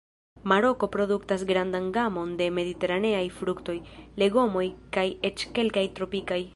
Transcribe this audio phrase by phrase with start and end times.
[0.51, 3.79] Maroko produktas grandan gamon de mediteraneaj fruktoj,
[4.25, 6.45] legomoj kaj eĉ kelkaj tropikaj.